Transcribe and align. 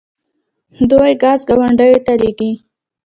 دوی 0.89 1.11
ګاز 1.21 1.39
ګاونډیو 1.47 2.03
ته 2.05 2.13
لیږي. 2.21 2.51